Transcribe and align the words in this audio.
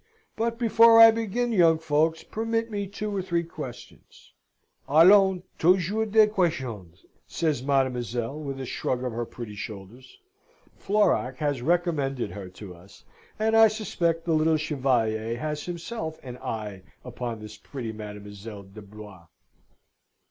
"But 0.35 0.57
before 0.57 0.99
I 0.99 1.11
begin, 1.11 1.51
young 1.51 1.77
folks, 1.77 2.23
permit 2.23 2.71
me 2.71 2.87
two 2.87 3.15
or 3.15 3.21
three 3.21 3.43
questions." 3.43 4.33
"Allons, 4.89 5.43
toujours 5.59 6.09
des 6.09 6.25
questions!" 6.25 7.05
says 7.27 7.61
mademoiselle, 7.61 8.39
with 8.39 8.59
a 8.59 8.65
shrug 8.65 9.03
of 9.03 9.11
her 9.11 9.25
pretty 9.27 9.53
shoulders. 9.53 10.17
(Florac 10.75 11.37
has 11.37 11.61
recommended 11.61 12.31
her 12.31 12.49
to 12.49 12.73
us, 12.73 13.05
and 13.37 13.55
I 13.55 13.67
suspect 13.67 14.25
the 14.25 14.33
little 14.33 14.57
Chevalier 14.57 15.37
has 15.37 15.65
himself 15.67 16.17
an 16.23 16.37
eye 16.39 16.81
upon 17.05 17.39
this 17.39 17.55
pretty 17.57 17.91
Mademoiselle 17.91 18.63
de 18.63 18.81
Blois.) 18.81 19.27